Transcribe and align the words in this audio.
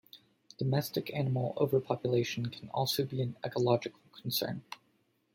Domestic 0.57 1.13
animal 1.13 1.53
overpopulation 1.57 2.47
can 2.47 2.69
also 2.71 3.05
be 3.05 3.21
an 3.21 3.35
ecological 3.45 3.99
concern. 4.19 4.63